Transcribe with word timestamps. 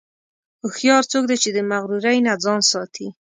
هوښیار 0.61 1.03
څوک 1.11 1.23
دی 1.29 1.37
چې 1.43 1.49
د 1.53 1.57
مغرورۍ 1.71 2.17
نه 2.27 2.33
ځان 2.43 2.61
ساتي. 2.71 3.07